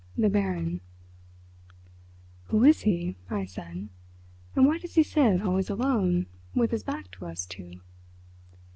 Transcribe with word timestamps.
THE 0.17 0.29
BARON 0.31 0.81
"Who 2.45 2.63
is 2.63 2.81
he?" 2.81 3.17
I 3.29 3.45
said. 3.45 3.89
"And 4.55 4.65
why 4.65 4.79
does 4.79 4.95
he 4.95 5.03
sit 5.03 5.43
always 5.43 5.69
alone, 5.69 6.25
with 6.55 6.71
his 6.71 6.81
back 6.81 7.11
to 7.11 7.27
us, 7.27 7.45
too?" 7.45 7.73